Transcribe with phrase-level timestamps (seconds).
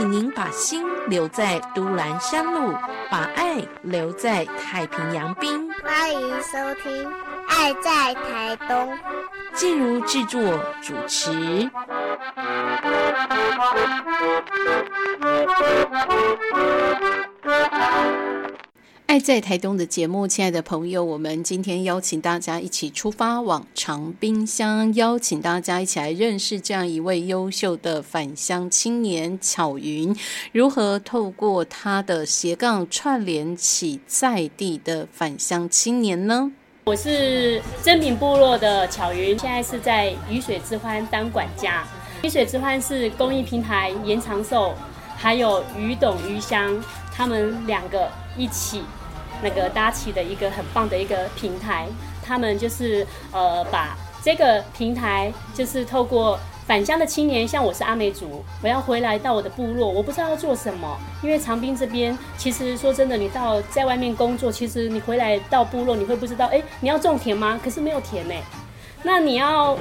[0.00, 2.72] 请您把心留在都兰山路，
[3.10, 5.70] 把爱留在太平洋滨。
[5.84, 7.04] 欢迎收听
[7.50, 8.94] 《爱在台东》，
[9.52, 10.40] 静茹制作
[10.80, 11.70] 主持。
[19.20, 30.16] 在台东的节目，亲爱的朋友，我们今天邀请大家一起出发往长滨乡，邀请大家一起来认识这样一位优秀的返乡青年巧云，
[30.52, 36.50] 如何透过他的斜杠串联起在地的返乡青年呢？
[36.84, 41.86] 我是珍品部落的巧云，现在是在雨水之欢当管家。
[42.22, 44.74] 雨水之欢是公益平台延长寿，
[45.16, 46.82] 还有于董于香
[47.12, 48.82] 他们两个一起。
[49.42, 51.86] 那个搭起的一个很棒的一个平台，
[52.24, 67.58] 他们就是呃把这个平台就是透过返乡的青年，像我是阿美族，我要回来到我的部落，我不知道要做什么，因为长滨这边其实说真的，你到在外面工作，其实你回来到部落，你会不知道，哎，你要种田吗？
[67.62, 68.34] 可是没有田呢。
[69.02, 69.76] 那你要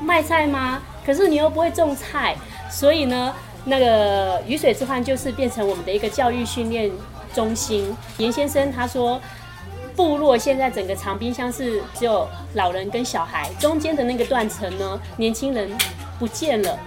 [0.00, 0.80] 卖菜吗？
[1.04, 2.36] 可是你又不会种菜，
[2.70, 6.90] 所以呢，那个雨水之欢就是变成我们的一个教育训练。
[7.34, 9.20] 中心严先生他说，
[9.96, 15.70] 部落现在整个长滨乡是只有老人跟小孩，中间的那个断层呢，年轻人
[16.18, 16.78] 不见了，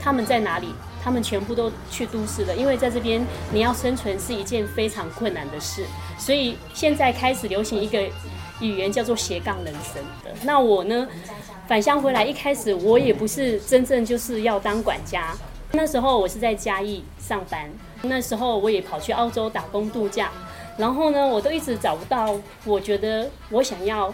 [0.00, 0.68] 他们在哪里？
[1.04, 5.84] 他们全部都去都市了，因为在这边你要生存是一件非常困难的事，
[6.16, 8.00] 所以现在开始流行一个
[8.60, 10.30] 语言叫做斜杠人生的。
[10.44, 11.08] 那我呢，
[11.66, 15.36] 返乡回来一开始我也不是真正就是要当管家，
[15.72, 17.70] 那时候我是在嘉义上班。
[18.02, 20.30] 那时候我也跑去澳洲打工度假，
[20.76, 24.12] 然后呢，我都一直找不到我觉得我想要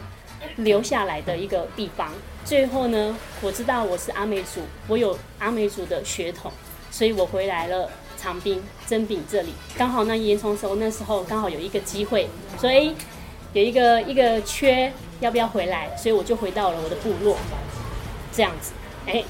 [0.57, 2.13] 留下来的一个地方。
[2.45, 6.53] 最后呢，我知道我是阿美族，我有阿美族的血统，
[6.91, 9.55] 所以我回来了长滨真饼这里。
[9.77, 12.95] 刚好那烟囱时候那时候刚好有一个机会，所以
[13.55, 15.97] 有一个一个缺，要不要回来？
[15.97, 17.37] 所以我就回到了我的部落，
[18.33, 18.73] 这样子，
[19.07, 19.25] 哎。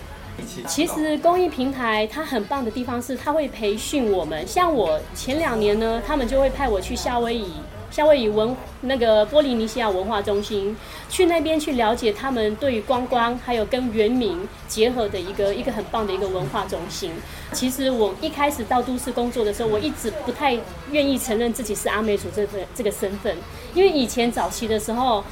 [0.67, 4.47] 其实公益平台它很棒的地方是，它会培训我们。
[4.47, 7.53] 像我前两年呢，他们就会派我去夏威夷，
[7.91, 10.77] 夏威夷文那个波利尼西亚文化中心，
[11.09, 17.13] 去那边去了解他们对于观光还有跟原民结合的一个一个很棒的一个文化中心。
[17.53, 20.57] 其实我一开始到都市工作的时候，我一直不太
[20.91, 23.37] 愿意承认自己是阿美族这份这个身份，
[23.75, 25.25] 因为以前早期的时候。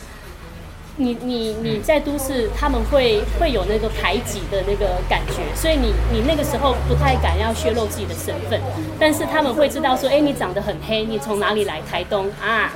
[0.99, 8.61] 你你你在都市，他们会会有那个排挤的那个感觉，所以你你那个时候不太敢要泄露自己的身份，
[8.99, 11.83] 但是他们会知道说，哎，你长得很黑，你从哪里来？
[11.83, 12.27] 台东。
[12.43, 12.73] 啊，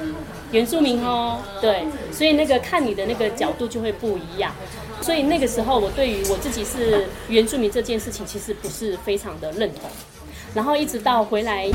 [0.52, 4.52] 原住民哦，对，所以那个看你的那个角度就会不一样，
[5.00, 9.90] 所以那个时候我对于我自己是原住民这件事情其实不是非常的认同，
[10.54, 11.68] 然后一直到回来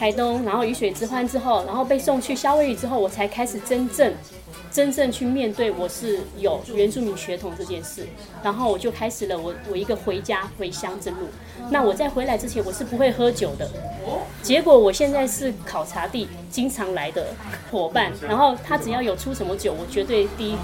[0.00, 4.14] 台东，然后雨水之欢之后，然后被送去夏威夷之后，我才开始真正。
[4.72, 8.06] 真正去面对我是有原住民血统这件事，
[8.40, 11.28] 然后我就开始了我我一个回家回乡之路。
[11.70, 13.68] 那我在回来之前我是不会喝酒的，
[14.42, 17.34] 结果我现在是考察地经常来的
[17.70, 20.56] 伙伴，然后他只要有出什么酒，我绝对第一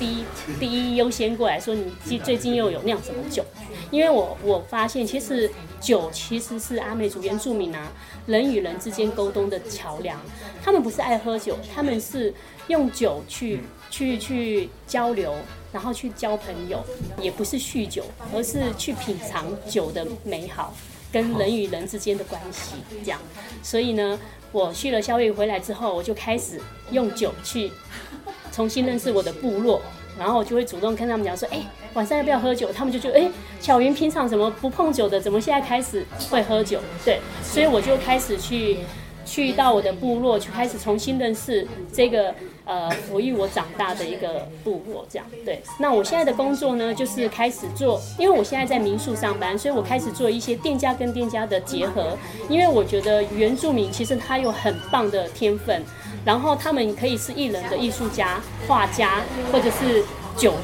[0.00, 0.24] 第一
[0.58, 3.44] 第一优先过来说你最最近又有酿什么酒，
[3.92, 5.48] 因为我我发现其实
[5.80, 7.92] 酒其实是阿美族原住民啊
[8.26, 10.18] 人与人之间沟通的桥梁，
[10.64, 12.34] 他们不是爱喝酒，他们是。
[12.68, 13.58] 用酒去
[13.90, 15.34] 去去交流，
[15.72, 16.80] 然后去交朋友，
[17.20, 20.72] 也不是酗酒，而是去品尝酒的美好，
[21.10, 22.74] 跟人与人之间的关系
[23.04, 23.20] 这样。
[23.60, 24.16] 所以呢，
[24.52, 26.60] 我去了夏威夷回来之后，我就开始
[26.92, 27.72] 用酒去
[28.60, 29.80] 重新认识我的部落，
[30.18, 31.62] 然后我就会主动跟他们讲说：“哎，
[31.94, 38.76] 晚上要不要喝酒？”他们就觉得：“哎，巧云平常怎么不碰酒的，怎么现在开始会喝酒？”对，所以我就开始去。
[39.22, 42.34] 去到我的部落，去开始重新认识这个
[42.64, 45.62] 呃抚育我长大的一个部落，这样对。
[45.78, 52.18] 那我现在的工作呢，就是开始做，因为我现在在民宿上班，所以我开始做一些店家跟店家的结合。
[52.48, 55.80] 因为我觉得原住民其实他有很棒的天分，
[56.24, 59.22] 然后他们可以是艺人的艺术家、画家，
[59.52, 60.04] 或者是
[60.36, 60.54] 酒，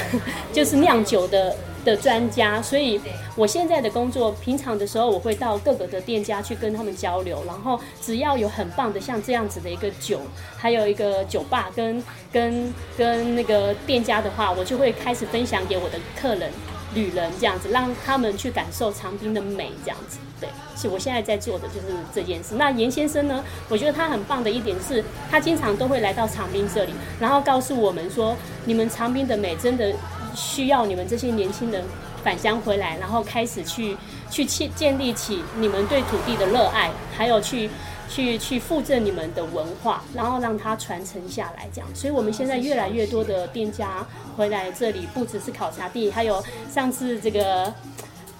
[0.52, 1.54] 就是酿酒的。
[1.84, 3.00] 的专家，所以
[3.34, 10.20] 我现在的工作，平常的时候我会到各个的店家去跟他们交流，然后只要有很棒的像这样子的一个酒，
[10.56, 16.50] 还有一个酒吧跟跟跟那个店家的话，我就会开始分享给我的客人、
[16.98, 20.18] 旅人这样子，让他们去感受长滨的美这样子。
[20.40, 22.54] 对，是我现在在做的就是这件事。
[22.56, 23.44] 那严先生呢？
[23.68, 29.94] 我觉得他很棒的一点是，他经常都会来到长滨这里，然后告诉我们说，你们长滨的美真的。
[30.34, 31.82] 需要你们这些年轻人
[32.22, 33.96] 返乡回来，然后开始去
[34.30, 37.68] 去建建立起你们对土地的热爱，还有去
[38.08, 41.68] 去去附赠你们的文化，然后让它传承下来。
[41.72, 44.06] 这样，所以我们现在越来越多的店家
[44.36, 47.72] 回来这里，不只是考察地，还有上次这个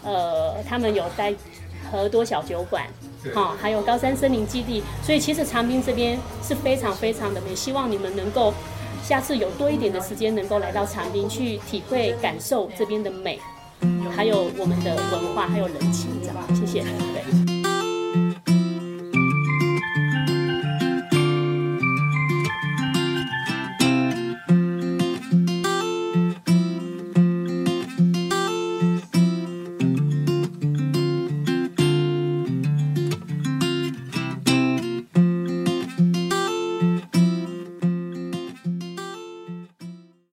[0.02, 1.34] 呃，他们有待
[1.90, 2.84] 和多小酒馆。
[3.34, 7.54] 好，还有高山森林基地，所以其实长滨这边是非常非常的美。
[7.54, 8.54] 希望你们能够
[9.02, 13.38] 下次有多一点的时间，能够来到长滨去体会、感受这边的美，
[14.14, 16.36] 还有我们的文化，还有人情，这样。
[16.54, 16.80] 谢谢。
[16.82, 17.37] 对。